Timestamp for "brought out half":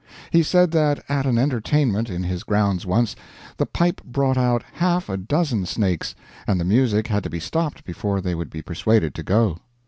4.03-5.09